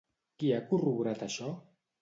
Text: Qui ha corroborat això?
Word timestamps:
Qui 0.43 0.49
ha 0.55 0.63
corroborat 0.71 1.23
això? 1.29 1.55